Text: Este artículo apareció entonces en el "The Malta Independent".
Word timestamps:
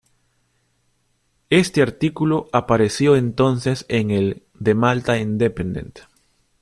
Este 1.51 1.83
artículo 1.83 2.47
apareció 2.53 3.15
entonces 3.15 3.85
en 3.87 4.09
el 4.09 4.47
"The 4.59 4.73
Malta 4.73 5.19
Independent". 5.19 5.99